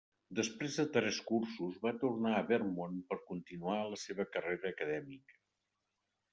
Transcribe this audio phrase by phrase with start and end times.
[0.37, 5.41] Després de tres cursos, va tornar a Vermont per continuar la seva carrera acadèmica.